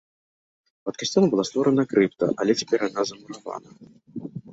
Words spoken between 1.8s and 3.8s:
крыпта, але цяпер яна замуравана.